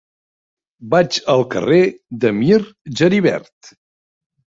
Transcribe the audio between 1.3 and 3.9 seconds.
al carrer de Mir Geribert.